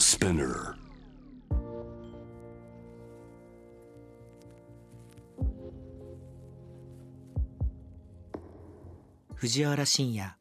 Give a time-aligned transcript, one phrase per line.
[0.00, 0.74] Spinner.
[9.36, 10.36] 藤原信也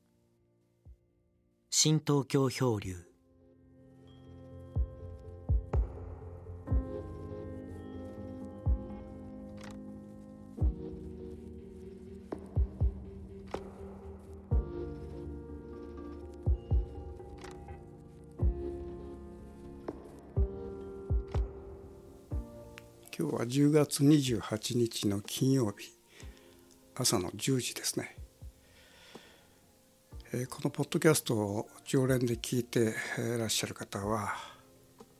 [1.69, 3.08] 新東京漂流
[23.49, 25.91] 10月28日の金曜日
[26.93, 28.15] 朝の10時ですね、
[30.31, 34.35] えこのポッドキャストを常連で聞いていらっしゃる方は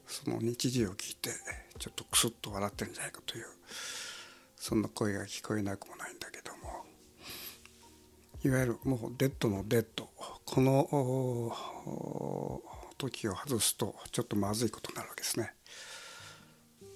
[0.05, 1.31] その日時を聞いて
[1.79, 3.45] ちょっとクスッと笑ってるんじゃないかという
[4.55, 6.85] そんな声が聞こえなくもないんだけども
[8.45, 10.07] いわゆるもうデッドのデッド
[10.45, 11.51] この
[12.99, 15.55] 時を外すとちょっとまずいことになるわけですね。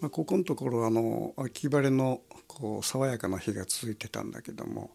[0.04, 4.92] まあ、ここのところあの秋晴れのこう爽やかな日が続いてたんだけども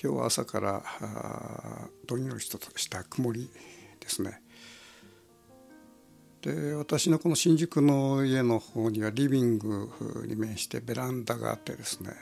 [0.00, 3.50] 今日は朝からあどんよりとした曇り
[3.98, 4.42] ですね。
[6.42, 9.90] で私のこの新宿の家の方にはリビング
[10.24, 12.12] に面してベランダがあってですね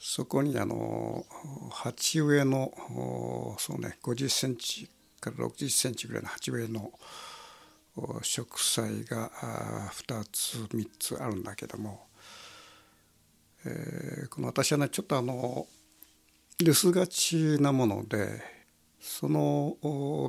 [0.00, 1.24] そこにあの
[1.70, 4.90] 鉢植えのそうね50センチ
[5.20, 6.90] から60センチぐらいの鉢植えの
[8.22, 9.30] 植栽が
[9.92, 12.06] 2つ3つあるんだけども、
[13.64, 15.66] えーこの私はねちょっとあの
[16.58, 18.42] 留守がちなもので
[19.00, 19.76] その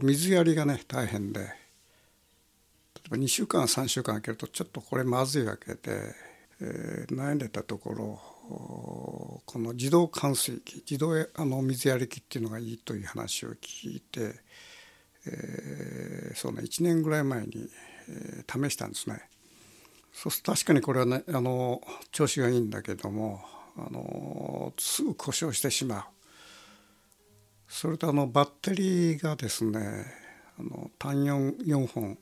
[0.01, 6.13] 水やりがね大変で例えば2週間3週間空けるとちょっとこれまずいわけで、
[6.61, 8.19] えー悩んでたところ
[9.45, 14.35] この自動換水器自動あの水やり機っていうのがいいという話を聞いて、
[15.27, 17.69] えーそうね1年ぐらい前に、
[18.09, 19.21] えー試したんですね。
[20.13, 23.41] そうすると確かにこれはねあの調子がいいんだけども
[23.77, 26.03] あのすぐ故障してしまう。
[27.67, 30.05] それとあのバッテリーがですね
[30.57, 32.17] あの単4 4本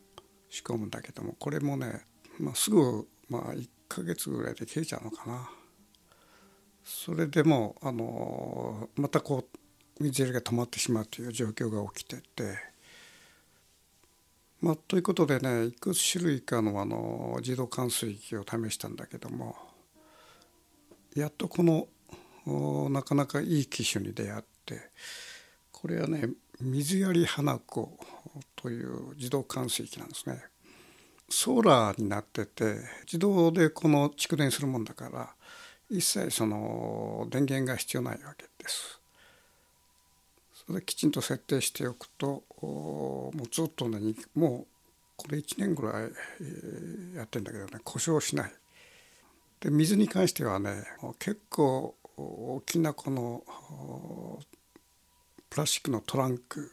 [0.50, 2.02] 仕込むんだけどもこれもね、
[2.40, 5.50] まあ、すぐ、まあ、1ヶ月ぐらいで切れちゃうのかな。
[6.84, 9.48] それでもあのまたこ
[10.00, 12.75] う水やりが止まってしまうという状況が起きてて。
[14.66, 19.56] まあ、ということでねいくつ種類かのあの自動換水器を試したんだけども
[21.16, 24.90] やっとこのなかなかいい機種に出会って
[25.72, 27.96] これはね水やり花子
[28.56, 30.42] という自動換水器なんですね。
[31.30, 35.30] ソーラーになってて自動でこの蓄電するもんだから
[35.92, 39.00] 一切その電源が必要ないわけです。
[40.68, 44.00] それきちんと設定しておくともうずっとね
[44.34, 44.68] もう
[45.16, 48.52] これ1年ぐらいやってんだけどね故障しない。
[49.60, 50.84] で水に関してはね
[51.20, 53.44] 結構大きなこの
[55.50, 56.72] プラスチックのトランク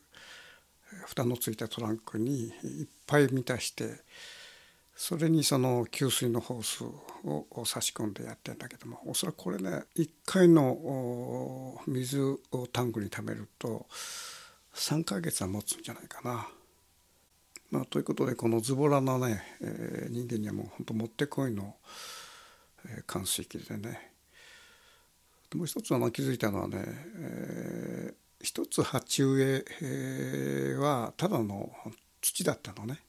[1.06, 4.00] 蓋のついたトランクにいっぱい満たして
[5.04, 6.84] それにその給水のホース
[7.24, 12.38] を差し込んでやってんだけどもおそらくこれね1回の水を
[12.72, 13.88] タンクに溜めると
[14.76, 16.46] 3ヶ月は持つんじゃないかな。
[17.72, 21.74] まあ、ということでこのズボラなね、えー人間にはもう本当もってこいの、
[22.86, 24.12] えー換水器でね
[25.52, 26.76] もう一つあの気づいたのはね、
[27.18, 31.72] えー一つ鉢植えはただの
[32.20, 33.00] 土だったのね。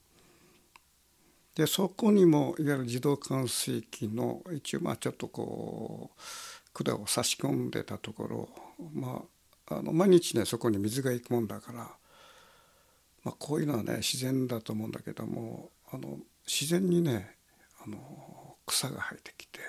[1.54, 8.48] でそこにもいわゆる自動換水器の一応まあちょっとこう管を差し込んでたところ
[8.92, 9.22] ま
[9.68, 17.36] ああの毎日ねそこに水が行くもんだから、まあ、こういうのはね自然だと思うんだけどもあの自然にね
[17.84, 19.60] あの草が生えてきて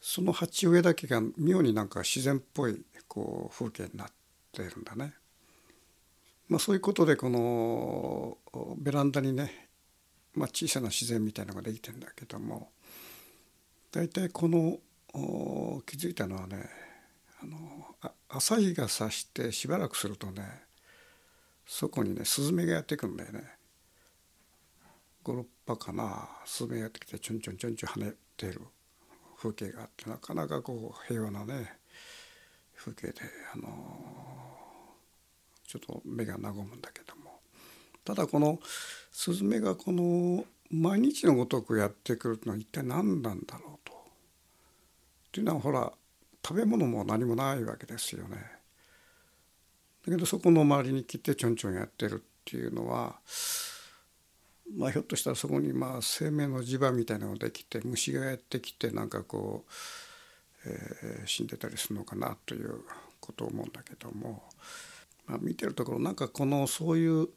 [0.00, 4.08] その鉢植えだけが妙になんか自然っぽいこう風景になっ
[4.52, 5.14] てるんだね。
[6.48, 8.38] まあ、そういうことでこの
[8.78, 9.69] ベランダにね
[10.34, 12.70] まあ、小さな自然みたいのができてんだけども
[13.90, 14.78] 大体この
[15.86, 16.68] 気づいたのはね
[17.42, 17.58] あの
[18.02, 20.42] あ朝日が差してしばらくするとね
[21.66, 23.44] そこにねスズメがやってくるんだよね。
[25.24, 28.60] 56羽かなスズメがやってきてちょんちょんちょんちょん跳ねてる。
[29.36, 31.72] 風景があってなかなかこう平和なね
[32.76, 33.14] 風景で
[33.54, 33.68] あの
[35.66, 37.19] ちょっと目が和むんだけども。
[38.04, 38.58] ただこの
[39.12, 43.92] スズメがこの毎日のごとくやってくるのは一体何なんだろうと。
[43.92, 43.96] っ
[45.32, 45.92] ていうのはほら
[46.46, 48.36] 食べ物も何もないわけですよね。
[50.06, 53.16] だけどそこの周りに来てちょんちょんやってるっていうのは
[54.76, 62.80] まあ、ひょっとしたらそこにまあ生命の磁場みたいなのができて虫がやってきてなんかこう、えー、死んでたりするのかなという
[63.20, 64.44] ことを思うんだけども、
[65.26, 67.28] まあ、見てるところなんかこのそういう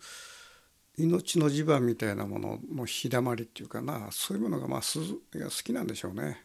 [0.97, 6.43] 命の磁場みたいなものの日だまりっていうかなそういうものがまあ鈴が好きなんでしょうね。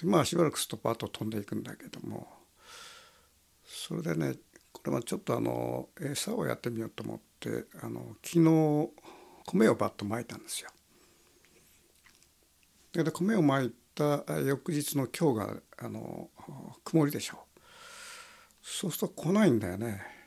[0.00, 2.26] でまあしばらくするとパッと飛んでいくんだけども
[3.64, 4.34] それでね
[4.72, 8.90] これはちょっとあの餌をやってみようと思ってあの昨日
[9.46, 10.70] 米をバッとまいたんですよ。
[12.92, 16.30] で米をまいた翌日の今日があの
[16.84, 17.60] 曇りでしょう。
[18.62, 20.21] そうすると来ないんだよね。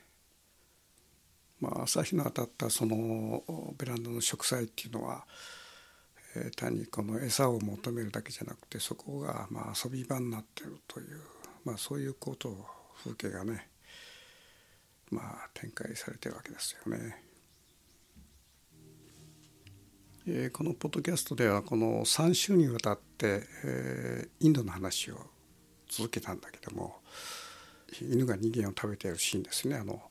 [1.59, 3.43] まあ、朝日の当たったその
[3.77, 5.25] ベランダの植栽っていうのは、
[6.35, 11.21] えー、単にこの餌を求めるだけじゃなくてそこがまあ遊び場になってるという、
[11.63, 12.65] まあ、そういうことを
[13.03, 13.69] 風景がね
[15.11, 17.21] まあ展開されてるわけですよね。
[20.27, 25.19] えー、このポッドキャストではこの3週にわたって、えー、インドの話を
[25.87, 26.95] 続けたんだけども
[28.01, 30.01] 犬が人間を食べているシーンですねあの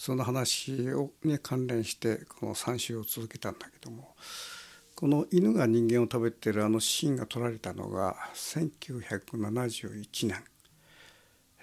[0.00, 4.16] その話をに関連してこの3週を続けたんだけども
[4.94, 10.42] この犬が人間を食べてるあのシーンが撮られたのが1971年、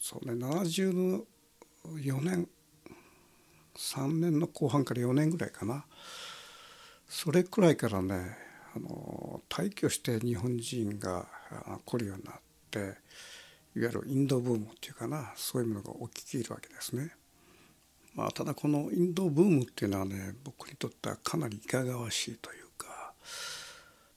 [0.00, 1.24] そうね74
[2.20, 2.48] 年
[3.76, 5.84] 3年の後半から4年ぐらいかな
[7.08, 8.36] それくらいからね
[8.74, 11.26] あの退去して日本人が
[11.84, 12.34] 来るようになっ
[12.70, 12.94] ていわ
[13.74, 17.14] ゆるインドブームっていうかなそういうものが起きているわけですね。
[18.14, 22.61] まあ、ただこのインドブームっていうのはね僕にとってはかなりいかがわしいという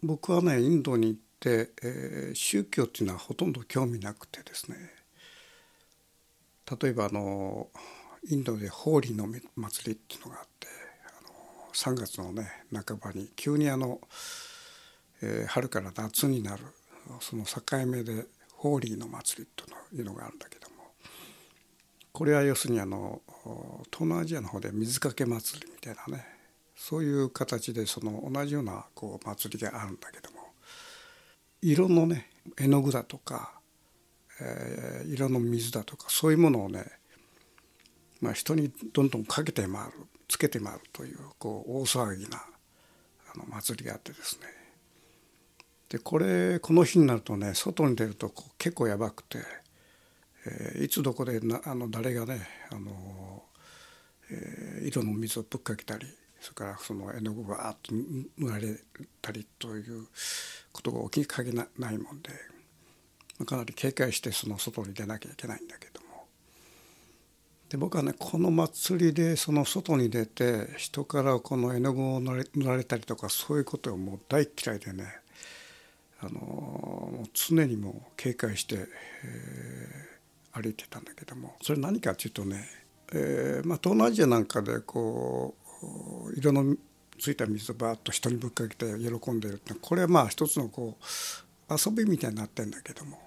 [0.03, 4.77] 僕はねインドに行って、えー、宗教っていうのはほとんど興味なくてですね。
[6.81, 7.67] 例えばあの
[8.27, 10.67] インドでホーリーの祭りっていうのがあって
[11.07, 14.01] あの3月のね半ばに急にあの、
[15.21, 16.63] えー、春から夏になる
[17.19, 19.65] その境目でホーリーの祭りと
[19.95, 20.75] いうのがあるんだけども
[22.11, 23.21] これは要するにあの
[23.91, 26.34] 東南アジアの方で水かけ祭りみたいなね
[26.75, 30.39] そういう形でその同じようなこう祭りがあるんだけども
[31.61, 33.59] 色のね絵の具だとか、
[34.41, 36.85] えー、色の水だとかそういうものをね、
[38.21, 39.73] まあ、人にどんどんかけて回る
[40.27, 42.43] つけて回るというこう大騒ぎな
[43.33, 44.47] あの祭りがあってですね。
[45.89, 49.37] でこれこの日になるとね外に出ると結構やばくて、
[50.45, 52.41] えー、いつどこでなあの誰がね
[52.71, 53.43] あの、
[54.31, 56.07] えー、色の水をぶっかけたり
[56.45, 57.91] それからその絵の具がーッと
[58.37, 58.77] 塗られ
[59.19, 60.05] たりという
[60.71, 62.29] ことが起きかけないもんで
[63.47, 66.27] かなり警戒してその外に出なきゃいけないんだけども。
[67.67, 75.17] で僕はねこの祭りでその外に出て人からこの絵の具を塗られたりとかそういうことをもう大嫌いでね
[76.21, 81.55] あの常にもう警戒して、えー、歩いてたんだけども。
[81.63, 82.67] それ何かっていうとね、
[83.13, 85.55] えーまあ、東南アジアなんかでこ
[86.35, 86.75] 色の
[87.19, 93.19] ついた水をバーッと人にぶっかけて喜んでるってこれはまあ一つのこう遊びみたいになってんだけども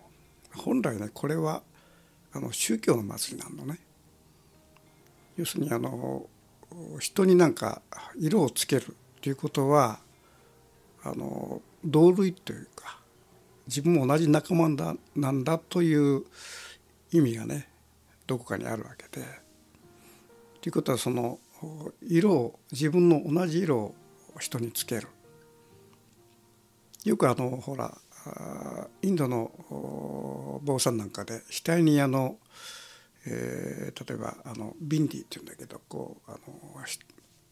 [0.54, 1.62] 本来ねこれは
[2.32, 3.78] あの宗教の祭りなのね。
[5.36, 6.26] 要するにあの
[6.98, 7.80] 人になんか
[8.18, 10.00] 色をつけるということは
[11.04, 12.98] あの同類というか
[13.66, 16.24] 自分も同じ仲間だなんだという
[17.12, 17.68] 意味がね
[18.26, 19.26] どこかにあるわけで。
[20.60, 21.38] ということはその
[22.02, 23.94] 色を自分の同じ色を
[24.38, 25.08] 人につける。
[27.04, 27.96] よくあのほら
[29.02, 32.36] インドの坊さんなんかで額にあの、
[33.26, 36.38] えー、例えばあのビンディっていうんだけどこうあの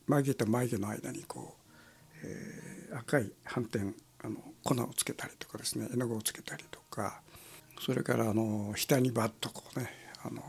[0.06, 7.20] 眉毛と眉毛の間にこう、えー、赤い斑点あの粉をつけたりとかですね絵の具をつけたりとか
[7.80, 9.90] それからあの額にバッとこうね
[10.24, 10.42] あの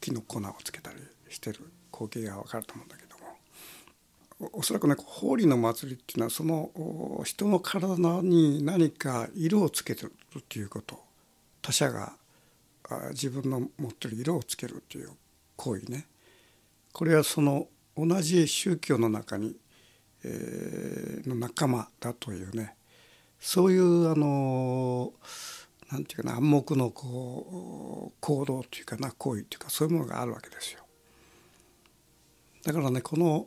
[0.00, 1.60] 木の粉をつけたりしてる。
[1.98, 6.70] 光景が分かると思うんだけどもおそらくね法理の祭りっていうのはその
[7.24, 11.00] 人の体に何か色をつけてるっていうこと
[11.60, 12.12] 他者が
[13.10, 15.10] 自分の持ってる色をつけるっていう
[15.56, 16.06] 行為ね
[16.92, 19.56] これはその同じ宗教の中に、
[20.24, 22.76] えー、の仲間だというね
[23.40, 25.12] そういうあの
[25.90, 30.80] なんていうかな暗黙のこう行動っていうかな行為っていうかそういうものがあるわけですよ。
[32.64, 33.46] だからねこの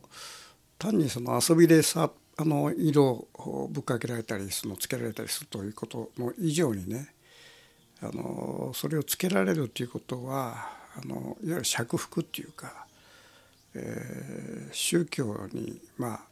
[0.78, 7.14] 単にその遊びでさあの色をぶっかけられたりそのつけられたりするということの以上にね
[8.02, 12.88] あのそれをつけられるということはあのいわゆる釈服っていうか、
[13.76, 16.26] えー、宗教にま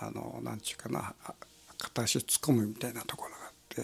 [0.00, 1.14] ああのなんちゅうかな
[1.78, 3.82] 片足突っ込むみたいなところがあって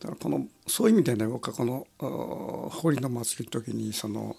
[0.00, 1.86] だからこのそういう意味でね僕はこの
[2.70, 4.34] 法理の祭りの時にその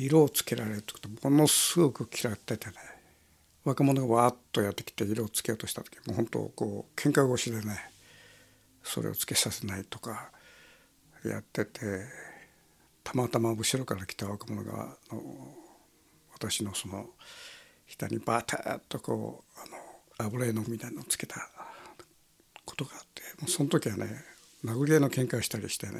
[0.00, 2.74] 色をつけられるってことものすごく嫌っててね。
[3.64, 7.90] 若者がわーっとやってきて色をつけようとした時もう本当こう喧嘩腰でね
[8.82, 10.30] それをつけさせないとか
[11.24, 11.80] やってて
[13.04, 15.22] たまたま後ろから来た若者があの
[16.32, 17.06] 私のその
[17.86, 21.36] 下にバタッとこうあの油絵のみたいのをつけた
[22.64, 24.06] ことがあってもうその時はね
[24.64, 25.94] 殴り合いの喧嘩をしたりしてね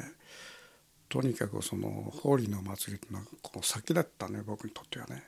[1.09, 5.25] とにかくそのホーリーの祭りっていうのはこう先だったね僕にとってはね。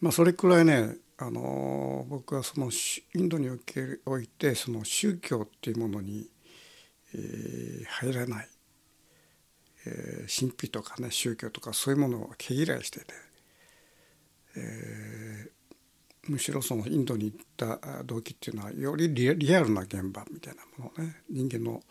[0.00, 2.70] まあそれくらいねあの僕はその
[3.14, 3.48] インドに
[4.04, 6.28] おいてその宗教っていうものに、
[7.14, 8.48] えー、入らない、
[9.86, 13.06] えー、神秘とかね宗教とかそういうものを毛嫌いしてて、
[14.56, 15.50] えー、
[16.28, 21.82] むしろそのインドに行った動機っていうのはよりリアルな現場みたいなものね人間の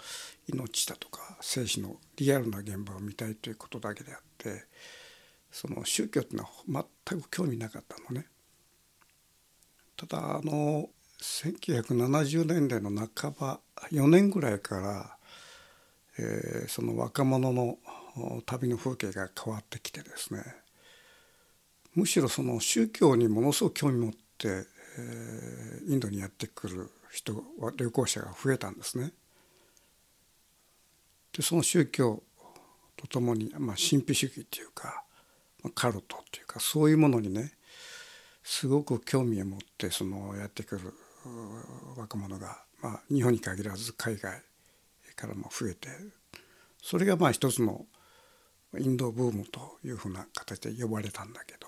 [0.47, 4.63] 命だとか生死のリアルな現場を見たいということだけであって
[5.51, 8.27] その宗教っていうのは全く興味なかったのね。
[9.97, 10.89] ただあの
[11.21, 13.59] 1970年代の半ば
[13.91, 15.17] 4年ぐらいから、
[16.17, 17.77] えー、その若者の
[18.45, 20.60] 旅の風景が変わってきてですね
[21.95, 29.11] むしろその宗教にものすごく興味持って、えー、インドにやってくる人は旅行者が増えたんですね。
[31.33, 32.23] でその宗教
[32.97, 35.03] とともに、まあ、神秘主義っていうか
[35.63, 37.53] まあカルトっていうかそういうものにね
[38.43, 40.93] すごく興味を持ってそのやってくる
[41.97, 44.41] 若者が、まあ、日本に限らず海外
[45.15, 45.89] からも増えて
[46.81, 47.85] それがまあ一つの
[48.79, 51.67] インドブームというふうな形で呼ばれたんだけど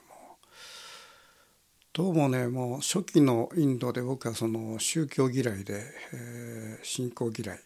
[1.95, 7.59] どうもねもう初期のインドで僕はその宗教嫌いで、えー、信仰嫌い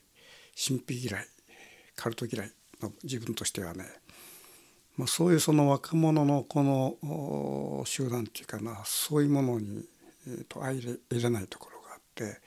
[0.67, 1.25] 神秘嫌い
[1.95, 3.85] カルト嫌いの自分としてはね
[4.97, 9.85] まあ、そういうその若者のこの集団っていうかなそういうものに、
[10.27, 12.41] えー、と相入れないところがあって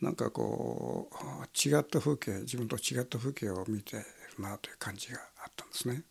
[0.00, 4.04] なんかこう違った風景自分と違った風景を見てる
[4.40, 6.02] なという感じがあったんですね。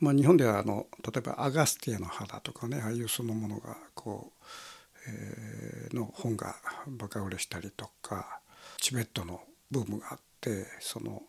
[0.00, 4.44] まあ、日本ではあの例えばアガスティアの肌とかねああいうそのものがこう、
[5.08, 8.40] えー、の本がバカ売れしたりとか
[8.78, 11.22] チベットのブームがあってその、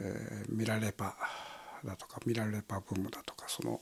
[0.00, 1.16] えー、ミラレパ
[1.84, 3.80] だとかミラレパブームだとかその、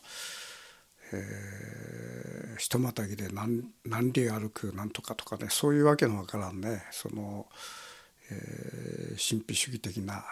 [1.14, 7.46] えー、人またぎで何何里歩くなんとかとかねそういうわけのわからんねその、
[8.30, 10.22] えー、神秘主義的な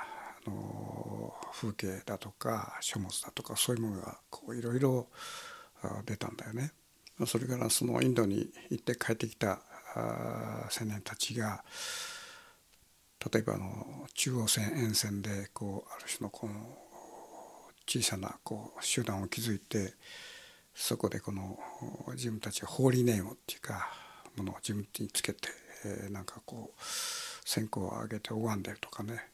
[0.46, 4.18] の風景だとか書物だとかそういうものが
[4.54, 5.08] いろいろ
[6.06, 6.72] 出たんだよね。
[7.26, 9.60] それからそのインドに行って帰ってきた
[9.94, 11.62] 青年たちが
[13.32, 16.54] 例えばあの中央線沿線でこうある種のこの
[17.86, 19.94] 小さなこう集団を築いて
[20.74, 21.58] そこでこの
[22.12, 23.88] 自分たちがホーリーネームっていうか
[24.36, 25.48] ものを自分につけて、
[25.84, 26.80] え、なんかこう
[27.48, 29.28] 線香を上げて拝んでるとかね、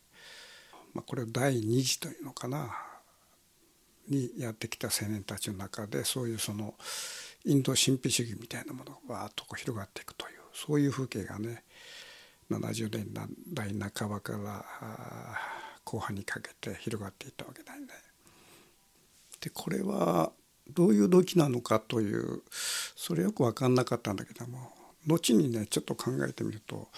[0.95, 2.77] まあ、これを第二次というのかな
[4.09, 6.75] にやってきた青年たちの中でそういうその
[7.45, 11.65] インド神秘主義みたいなものがわーっとこう広がっていくというそういう風景がね
[12.51, 13.15] 70年
[13.53, 14.65] 代半ばから
[15.85, 17.87] 後半にかけて広がっていったわけだよね。
[19.41, 20.33] でこれは
[20.69, 24.73] どういう動機なのかというそれよく分かんなかったんだけども
[25.07, 26.89] 後にねちょっと考えてみると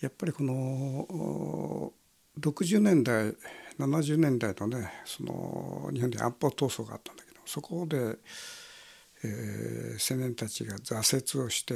[0.00, 1.92] やっぱりこの
[2.38, 3.34] 60年代
[3.78, 8.18] 70年代のねその日本で安保闘争があったんだけどそこで、
[9.24, 11.74] えー、青年たちが挫折をして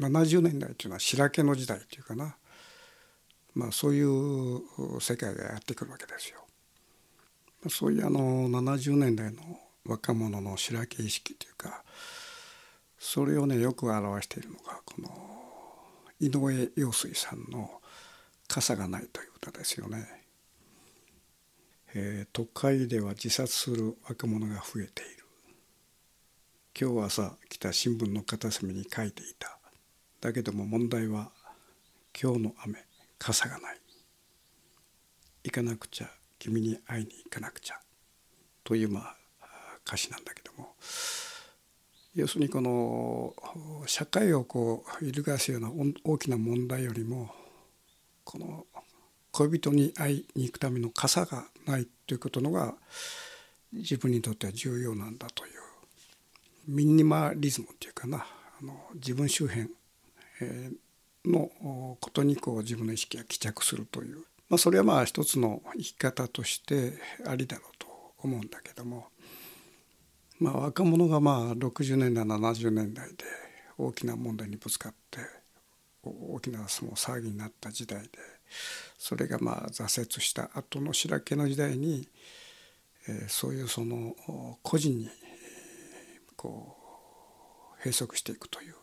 [0.00, 2.36] 70年代っていうのは白毛の時代っていうかな
[3.54, 4.60] まあそういう
[5.00, 6.40] 世界がやってくるわけですよ。
[7.68, 9.40] そういうあの70年代の
[9.86, 11.82] 若者の白毛意識というか
[12.98, 15.08] それをねよく表しているのがこの
[16.20, 17.80] 井上陽水さんの
[18.48, 20.24] 「傘がない」という歌ですよね。
[21.94, 25.24] えー、都会では自殺する若者が増えている。
[26.78, 29.58] 今日朝来た新聞の片隅に書いていた。
[30.20, 31.32] だけども問題は
[32.20, 32.84] 今日の雨
[33.18, 33.80] 傘がない。
[35.44, 37.80] 行かなくちゃ君に会いに行かなくちゃ。
[38.62, 39.16] というまあ
[39.86, 40.74] 歌詞なんだけども。
[42.14, 43.34] 要するにこの
[43.86, 45.70] 社会をこう揺るがすような
[46.02, 47.30] 大きな問題よりも
[48.26, 48.66] この
[49.30, 52.74] 恋人に会いに行くための傘がないということのが
[53.72, 55.52] 自分にとっては重要なんだという
[56.66, 58.26] ミニマリズムっていうかな
[58.60, 59.68] あの自分周辺
[61.24, 61.50] の
[62.00, 67.86] ことにこう自分の意識が帰着するという、まあ、それはまあ一つの生き方としてありだろうと
[68.18, 69.06] 思うんだけども。
[70.38, 73.24] まあ、若者がまあ60年代70年代で
[73.78, 75.20] 大きな問題にぶつかって
[76.08, 78.08] 大きなその騒ぎになった時代で
[78.98, 82.08] それがまあ挫折した後の白毛の時代に、
[83.08, 84.14] えー、そういうその
[84.62, 85.08] 個人に
[86.36, 86.76] こ
[87.76, 88.74] う閉塞していくという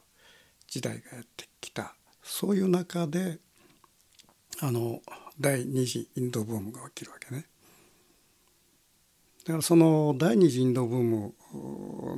[0.68, 3.40] 時代がやってきたそういう中で
[4.62, 5.02] あの
[5.40, 7.46] 第二次インドブームが起きるわけね。
[9.46, 11.34] だからその第二次インドブーム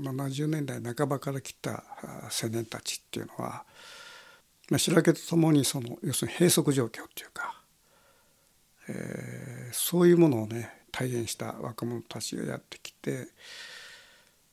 [0.04, 1.84] 70年代半ばから来た
[2.44, 3.66] 青年たちっていうのは、
[4.70, 7.62] まあ、白毛とともにその要するに閉塞状況っていうか、
[8.90, 13.28] えー、そういうものをね体現した若者たちがやってきて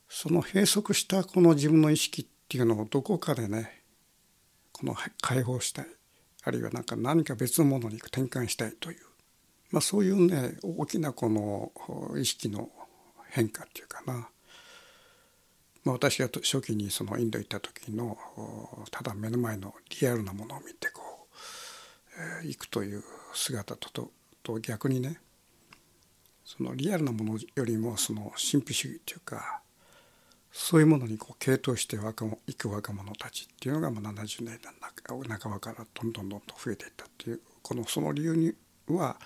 [0.09, 3.83] その閉塞したこの自分の意識っていうのをどこかでね
[4.73, 5.87] この解放したい
[6.45, 8.99] あるいは何か何か別のものに転換したいという
[9.73, 11.73] まあ、そういうね大きなこの
[12.17, 12.71] 意識の
[13.31, 14.29] 変化っていうかな、
[15.85, 18.17] まあ、私が初期にそのインド行った時の
[18.91, 21.27] ただ目の前のリアルなものを見てこ
[22.41, 23.03] う、えー、行くという
[23.35, 24.11] 姿とと
[24.43, 25.19] と逆にね
[26.45, 29.63] そのリアルなものよりもその神秘主義っていうか
[30.53, 34.73] そういうものにこう傾倒して若者行く若者たちっていうのがまあ70年代
[35.41, 38.53] 半ばからどんどんどんどん増えていったっていうこのその理由に
[38.89, 39.17] は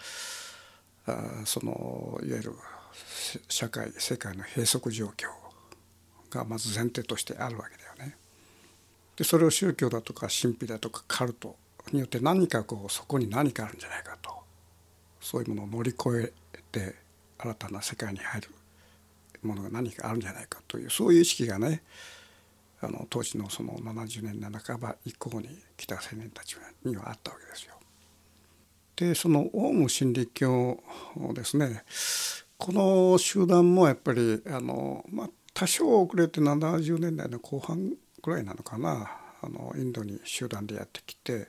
[1.07, 2.53] あそのいわゆる
[3.49, 5.46] 社会世界の閉塞状況
[6.37, 8.17] がまず前提としてあるわけだよね。
[9.17, 11.57] でそれを宗教だとか神秘だとかカルト
[11.93, 14.31] によって何かこうそこに何かあるんじゃないかと
[15.21, 16.95] そういうものを乗り越えて
[17.39, 18.49] 新たな世界に入る
[19.43, 21.83] ものが何かあるんじゃないかというそういう意識がね
[22.81, 27.75] あの当時のその70年代半ば以降に来た青年たちにはあったわけですよ。
[28.97, 30.79] でそのオウム真理教
[31.35, 31.85] ですね
[32.57, 39.11] この集団もやっぱりあの、まあ、多少遅れて70年代の後半ぐらいなのかな
[39.43, 41.49] あのインドに集団でやってきて、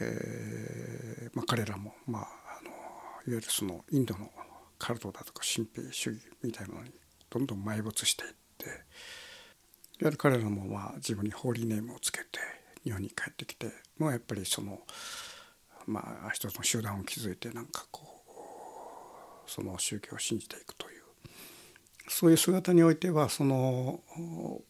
[0.00, 2.22] えーまあ、彼らも、まあ、
[2.60, 2.76] あのいわ
[3.26, 4.28] ゆるそのインドの
[4.76, 6.90] カルトだとか神秘主義みたいなのに
[7.30, 8.74] どんどん埋没していっていわ
[10.00, 12.26] ゆる彼らもまあ自分にホーリーネームをつけて
[12.82, 14.80] 日本に帰ってきてもうやっぱりその。
[15.86, 18.02] まあ一つの集団を築いてなんかこ
[19.46, 21.01] うその宗教を信じていくという
[22.08, 24.00] そういう姿においてはその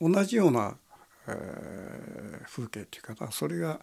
[0.00, 0.76] 同じような、
[1.28, 3.80] えー、風景というかそれが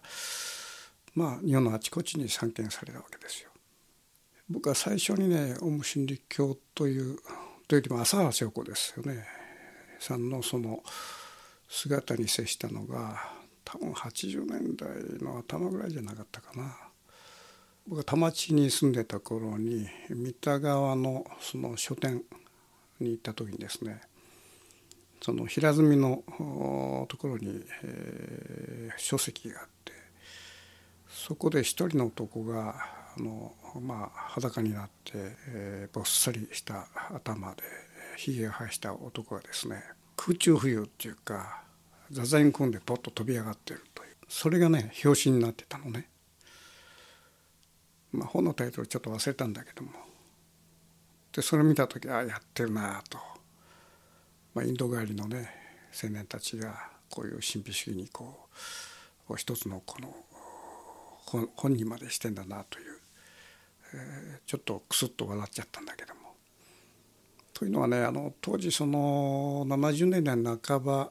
[1.14, 3.50] まあ日本のあちこちに散見されたわけですよ。
[4.48, 7.18] 僕は最初にねオウム真理教という
[7.68, 9.24] というよりも浅原聖子ですよね
[10.00, 10.82] さんのその
[11.68, 13.22] 姿に接したのが
[13.64, 14.88] 多分80年代
[15.22, 16.76] の頭ぐらいじゃなかったかな。
[17.86, 22.22] 僕は田町に住んでた頃に三田川のその書店
[23.00, 24.00] に行った時にですね
[25.22, 26.22] その平積みの
[27.08, 29.92] ところに、えー、書籍があって
[31.08, 32.76] そこで一人の男が
[33.16, 35.12] あの、まあ、裸になって、
[35.48, 37.62] えー、ぼっさりした頭で
[38.16, 39.82] ひげを生やした男がですね
[40.16, 41.62] 空中浮遊っていうか
[42.10, 46.08] 座禅組んでポッと飛び上がってるというそれがね表紙になってたのね。
[48.12, 49.90] まあ、本のタイトルちょっと忘れたんだけども
[51.32, 53.18] でそれを見た時ああやってるなと、
[54.54, 55.50] まあ、インド帰りのね
[56.02, 58.48] 青年たちがこういう神秘主義にこ
[59.28, 60.14] う一つのこの
[61.56, 63.00] 本にまでしてんだなという、
[63.94, 66.20] えー、ちょっとクスッと笑っちゃったんだけども。
[67.54, 71.10] というのはねあの当時その70年代半ば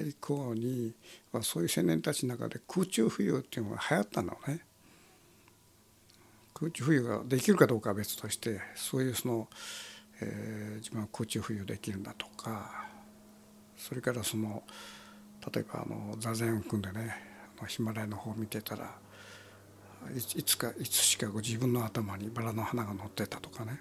[0.00, 0.94] 以降に
[1.42, 4.60] そういう青年たちの中で空中浮遊っていうのが流行ったのね。
[6.62, 9.48] 空中浮遊ができるかどうかは別としてそういうその、
[10.20, 12.86] えー、自分は空中浮遊できるんだとか
[13.76, 14.62] それからその
[15.52, 17.16] 例えばあの座禅を組んでね
[17.66, 18.94] ヒマラヤの方を見てたら
[20.14, 23.80] いつかいつしか自分の頭にバラの花が乗ってたとかね。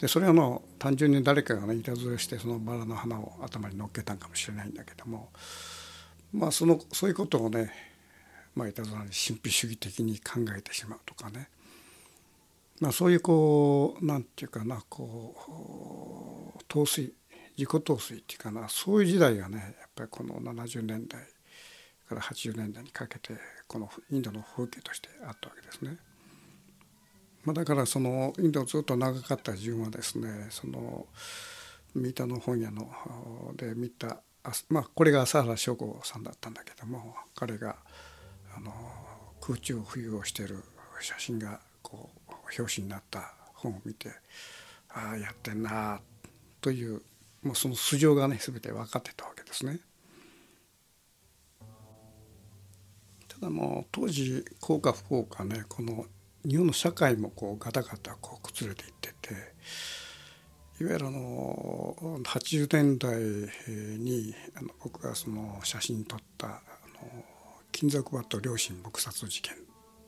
[0.00, 5.30] でそれはの単純に誰かがねいたずらしてそのバラの花を頭に乗っけたんかもしれないんだけども
[6.32, 7.72] まあそのそういうことをね
[8.56, 11.48] まあ、いたずらに神秘主義的に考えてしまうとかね
[12.80, 17.14] まあ、そういうこうなんていうかなこう陶酔
[17.56, 21.20] 自己陶酔っていうかなそういう時代がねやっぱりこの70年代
[22.08, 23.34] から80年代にかけて
[23.66, 25.96] このインドの風景としてあったわけですね。
[27.44, 31.06] まあ、だからそのインドずっと長かった自分はですねその
[31.94, 32.90] 三田の本屋の
[33.56, 34.20] で見た
[34.68, 37.76] まあこれが朝原翔子さんだったんだけども彼が
[38.56, 38.72] あの
[39.40, 40.64] 空中浮遊をしている
[41.00, 44.08] 写真がこう表紙になった本を見て
[44.88, 46.00] ああやってんな
[46.60, 47.02] という
[47.42, 49.78] もうその素性がね全て分かってたわけですね。
[53.28, 56.06] ただもう当時幸か不幸かねこの
[56.48, 59.34] 日本の社会もこうガタガタこう崩れていってて
[60.80, 63.16] いわゆるあの80年代
[63.98, 66.50] にあの僕がその写真撮ったあ
[67.04, 67.24] の
[67.72, 69.54] 金属バット両親撲殺事件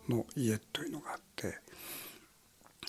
[0.08, 1.54] の家というのがあっていわ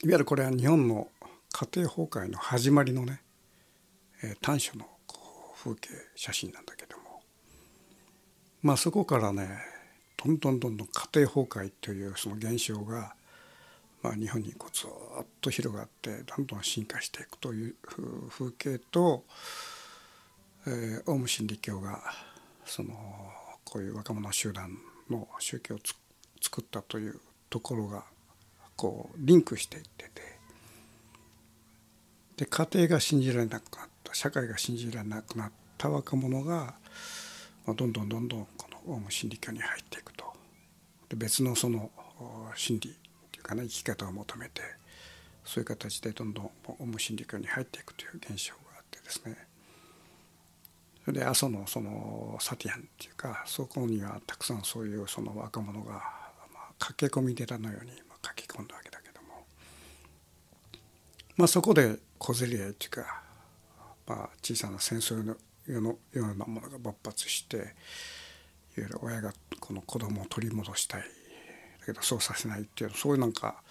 [0.03, 1.07] ゆるこれは日本の
[1.51, 3.21] 家庭崩壊の始まりのね
[4.41, 4.85] 短所の
[5.55, 7.21] 風景写真なんだけども
[8.61, 9.49] まあそこからね
[10.17, 13.15] どんどんどんどん家庭崩壊というその現象が
[14.01, 17.75] まあ、日本にこうずっと広がってどんどん進化していくという
[18.29, 19.25] 風景と、
[20.65, 22.01] えー、オウム真理教が
[22.65, 22.93] その
[23.69, 24.77] こういう若者集団
[25.09, 25.79] の宗教を
[26.41, 28.03] 作ったというところが
[28.75, 30.21] こうリンクしていってて
[32.37, 36.73] で家庭が信じられなくなった社会が信じられなくなった若者が、
[37.65, 40.25] まあ、どんどんどんどんこのオウム真理教に入っていくと。
[41.09, 41.91] で別のその
[42.55, 42.93] 真理っ
[43.31, 44.61] ていうかな生き方を求めて
[45.43, 49.48] そういう形でどんどんオウム真理教に入っていくという現象があってですね。
[51.11, 55.99] で阿蘇のそのサティアンっていうかそこにはたくさんそういうその若者が、ま
[56.55, 57.91] あ、駆け込み寺のように
[58.25, 59.45] 書き込んだわけだけども、
[61.37, 63.21] まあ、そこで小競り合いっていうか、
[64.07, 65.35] まあ、小さな戦争の
[65.67, 67.65] ようなものが勃発していわ
[68.77, 71.01] ゆる親がこの子供を取り戻したい。
[71.01, 73.63] だけどそうさせないっていうそういうなんか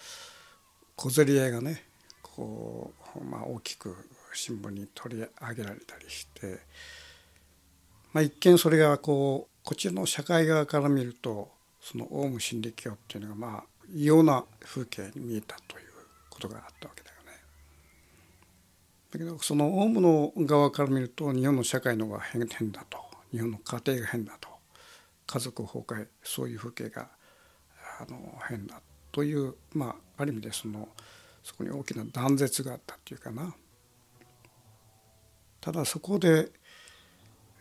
[0.95, 1.83] 小競り合いがね
[2.21, 3.95] こう、まあ、大きく
[4.33, 6.59] 新聞に取り上げられたりして、
[8.13, 11.49] まあ、一見それがこうこっちの社会側から見ると
[11.81, 15.85] そのオウム真理教っていうのがまあ異様な風景に見えたという
[16.29, 17.31] ことがあったわけだよね。
[19.11, 22.39] だけどそのオウムの側から見ると日本の社会の方が変
[22.71, 22.97] だと。
[23.31, 24.49] 日本の家庭が変だと。
[25.27, 27.09] 家族崩壊そういう風景が
[27.99, 30.89] あの変だというまあある意味でその
[31.43, 33.53] そこに大きな断絶があったっていうかな。
[35.61, 36.51] ただそこで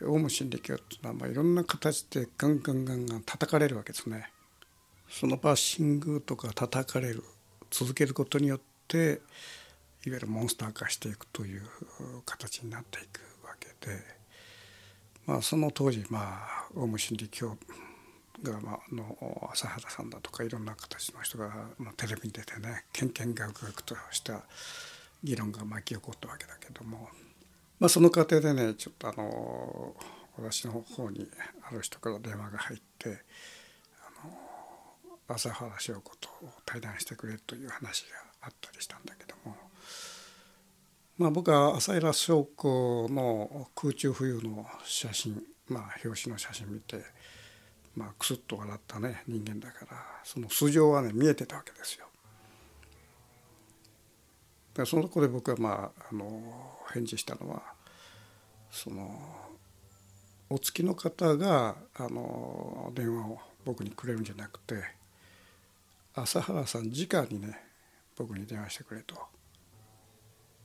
[0.03, 4.31] オウム真理教っていうのはまあいろんな形でガンガンガンガン叩かれるわけですね。
[5.09, 7.25] そのバッシングとか叩かれる
[7.71, 9.21] 続けることによって
[10.07, 11.63] いわゆるモンスター化していくという
[12.25, 13.99] 形になっていくわけで、
[15.27, 17.57] まあ、その当時まあオウム真理教
[18.43, 24.43] が、まあの朝原さんだとかいろんな形の人が、まあ、テレビに出てねけんけんがくがくとした
[25.25, 27.09] 議論が巻き起こったわけだけども、
[27.79, 29.95] まあ、その過程でねちょっとあの
[30.37, 31.27] 私の方に
[31.62, 33.19] ある人から電話が入って
[34.03, 34.35] あの
[35.29, 36.29] 朝原翔子と
[36.64, 38.09] 対談してくれという話が
[38.43, 39.57] あったりしたんだけども。
[41.19, 47.03] まあ、僕は朝原翔子の空中浮遊の写真、まあ、表紙の写真見て
[47.99, 52.07] まあ、くすっと笑ったね人間だからその素性はね見えてたわけですよ。
[54.79, 56.41] でそのとこで僕はまああの
[56.95, 57.62] 返事したのは
[58.71, 59.11] その
[60.49, 64.77] お付きの方があの電話を僕にくれるんじゃなくて
[66.14, 67.59] 朝原さん直にね
[68.17, 69.17] 僕に電話してくれと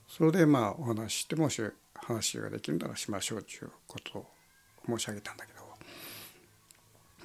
[0.07, 1.59] それでまあお話してもし
[1.95, 4.25] 話ができるならしましょうということを
[4.85, 5.61] 申し上げたんだけど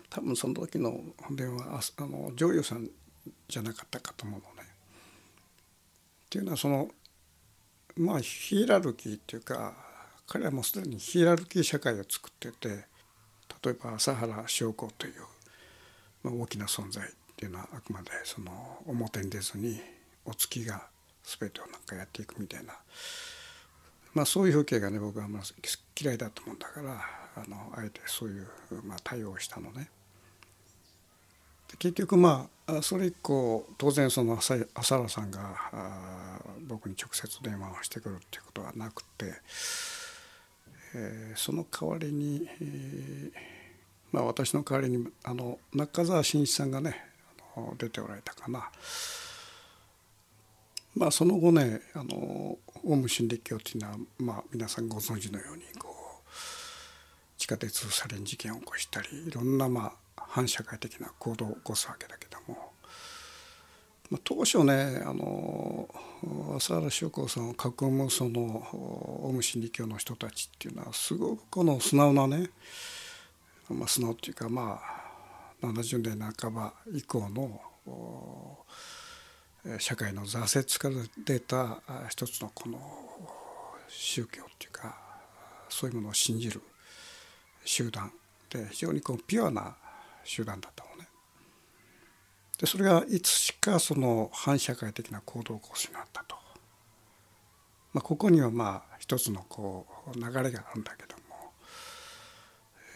[0.08, 0.98] 多分その時の
[1.32, 2.88] 電話あの女優さん
[3.46, 4.57] じゃなかったかと思うのね。
[6.28, 6.90] っていうのはその
[7.96, 9.72] まあヒエラルキーっていうか
[10.26, 12.68] 彼はもうすでにヒエラルキー社会を作ってて
[13.64, 15.14] 例えば朝原将校という、
[16.22, 19.80] まあ、大きな存在っていうのはあくまでその表に出ずに
[20.26, 20.82] お月が
[21.24, 22.74] 全てをなんかやっていくみたいな、
[24.12, 25.42] まあ、そういう風景がね僕はまあ
[25.98, 27.00] 嫌いだと思うんだから
[27.36, 28.46] あのあえてそういう、
[28.84, 29.88] まあ、対応をしたのね。
[31.78, 34.56] 結局まあそれ以降当然その朝
[34.96, 35.40] 原さんが
[36.66, 39.32] 僕に直接電話をしてくるっていうことはなくて、
[40.94, 43.30] えー、その代わりに、えー、
[44.12, 47.04] まあ、私の代わりにあの中澤真一さんがね
[47.78, 48.70] 出ておられたかな。
[50.94, 56.28] まあその後ねあのオウム真理教っていうのは、まあ、皆さんご存知のようにこう
[57.38, 59.92] 地下鉄サリン事件を起こしたりいろんなまあ
[60.38, 62.70] 反社会的な行動を起こすわけだけども、
[64.10, 65.88] まあ、当初ねあの
[66.56, 68.40] 浅原翔子さんを囲むその
[68.72, 72.50] オウム真理教の人たちっていうのはすごくこの素直なね、
[73.68, 74.80] まあ、素直っていうかま
[75.62, 77.60] あ70年半ば以降の
[79.80, 82.78] 社会の挫折から出た一つのこの
[83.88, 84.96] 宗教っていうか
[85.68, 86.62] そういうものを信じる
[87.64, 88.12] 集団
[88.50, 89.74] で非常にこうピュアな
[90.24, 91.08] 集団だったのね。
[92.58, 96.36] でそれがいつしかその反社会的な行動を起こすようになったと。
[97.92, 101.52] まあ、ここにはまあ一つのこう流れがあるんだけども、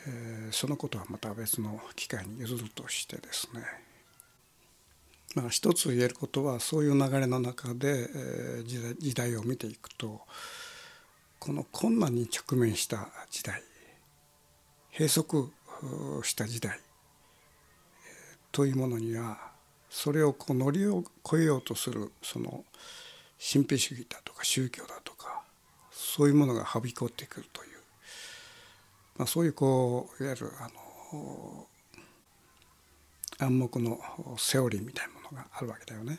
[0.07, 3.63] えー、そのことはまた別の機会に譲るとしてですね
[5.35, 10.21] まあ、一つ言えることはそういう流れの中で、えー、時代を見ていくと
[11.39, 13.63] この困難に直面した時代
[14.93, 15.25] 閉塞
[16.23, 16.79] した時代
[18.53, 19.39] というものには
[19.89, 22.65] それをこう乗り越えようとするその
[23.39, 25.43] 神秘主義だとか宗教だとか
[25.91, 27.71] そういうものがはびこってくるという、
[29.19, 30.69] まあ、そういうこういわゆるあ
[31.15, 31.67] の
[33.39, 33.99] 暗黙の
[34.39, 36.19] セオリーみたいなものがあるわけだよね。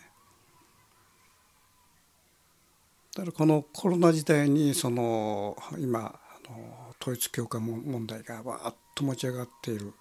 [3.16, 9.94] だからこのコロナ時代にその今あの統一教会問題がわーっと持ち上がっている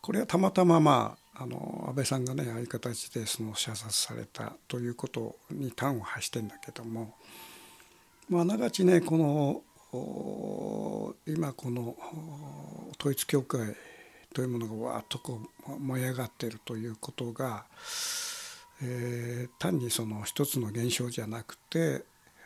[0.00, 7.14] これはたまたままあの安倍さんがねああいう形でその射殺されたということに端を発してんだけども
[8.28, 9.62] まあながちねこの
[11.26, 11.96] 今この
[12.98, 13.76] 統一教会
[14.34, 17.64] というものがわっとこう燃え上がっているということが、
[18.82, 22.04] えー、単にその一つの現象じゃなくて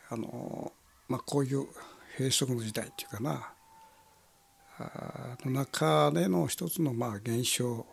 [0.09, 0.71] あの、
[1.07, 1.65] まあ、こういう
[2.17, 3.51] 閉塞の時代っていうかな
[5.45, 7.85] の中での一つのまあ現象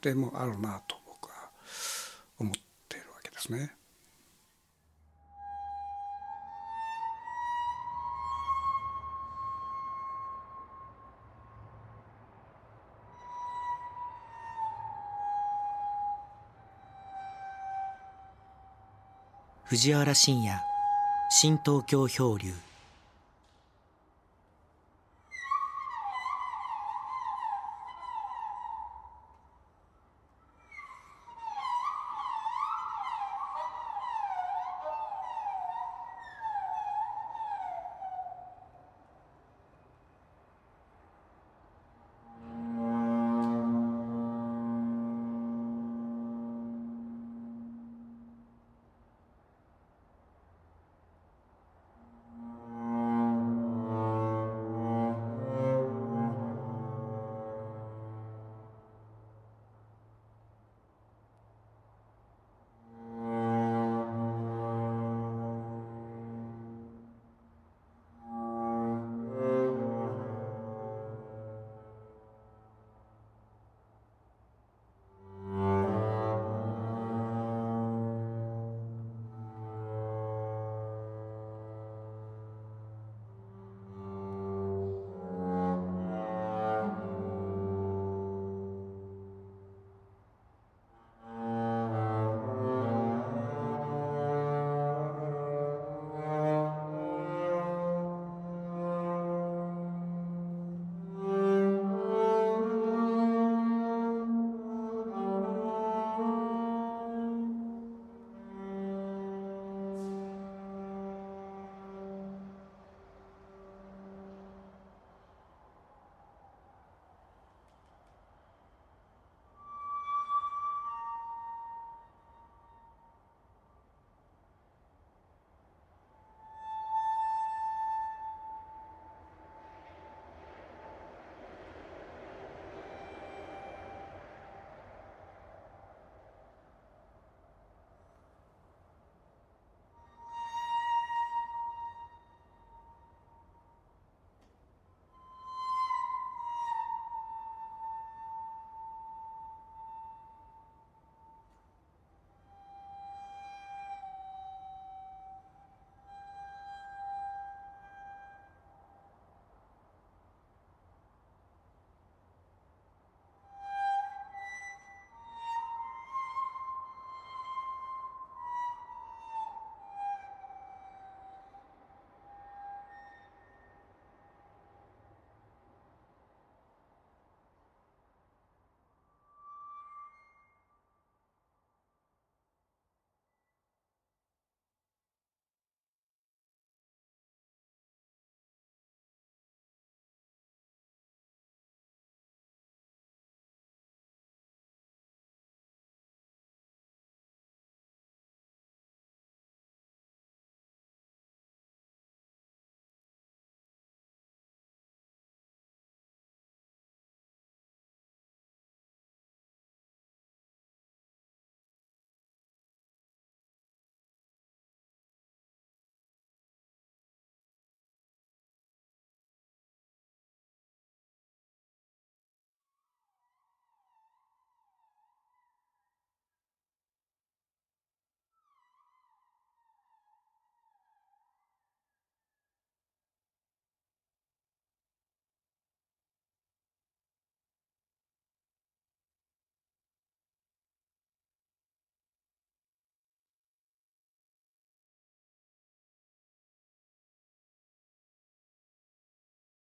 [0.00, 1.50] でもあるなと僕は
[2.38, 2.52] 思っ
[2.88, 3.72] ているわけですね。
[19.64, 20.60] 藤原信也
[21.28, 22.54] 新東京漂流